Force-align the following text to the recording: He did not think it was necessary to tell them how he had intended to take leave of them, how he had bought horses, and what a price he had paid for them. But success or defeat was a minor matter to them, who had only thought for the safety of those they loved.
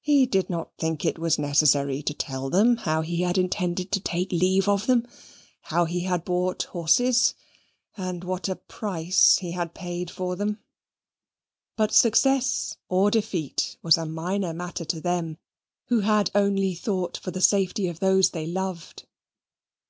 He 0.00 0.24
did 0.24 0.48
not 0.48 0.70
think 0.78 1.04
it 1.04 1.18
was 1.18 1.38
necessary 1.38 2.00
to 2.04 2.14
tell 2.14 2.48
them 2.48 2.78
how 2.78 3.02
he 3.02 3.20
had 3.20 3.36
intended 3.36 3.92
to 3.92 4.00
take 4.00 4.32
leave 4.32 4.66
of 4.66 4.86
them, 4.86 5.06
how 5.64 5.84
he 5.84 6.04
had 6.04 6.24
bought 6.24 6.62
horses, 6.62 7.34
and 7.94 8.24
what 8.24 8.48
a 8.48 8.56
price 8.56 9.36
he 9.36 9.50
had 9.52 9.74
paid 9.74 10.10
for 10.10 10.36
them. 10.36 10.58
But 11.76 11.92
success 11.92 12.78
or 12.88 13.10
defeat 13.10 13.76
was 13.82 13.98
a 13.98 14.06
minor 14.06 14.54
matter 14.54 14.86
to 14.86 15.02
them, 15.02 15.36
who 15.88 16.00
had 16.00 16.30
only 16.34 16.74
thought 16.74 17.18
for 17.18 17.30
the 17.30 17.42
safety 17.42 17.88
of 17.88 18.00
those 18.00 18.30
they 18.30 18.46
loved. 18.46 19.04